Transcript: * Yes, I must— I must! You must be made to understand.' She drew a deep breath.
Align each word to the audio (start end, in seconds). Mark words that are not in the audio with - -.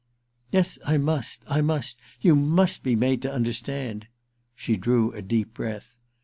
* 0.29 0.41
Yes, 0.49 0.79
I 0.83 0.97
must— 0.97 1.43
I 1.47 1.61
must! 1.61 1.99
You 2.21 2.35
must 2.35 2.81
be 2.81 2.95
made 2.95 3.21
to 3.21 3.31
understand.' 3.31 4.07
She 4.55 4.75
drew 4.75 5.11
a 5.11 5.21
deep 5.21 5.53
breath. 5.53 5.99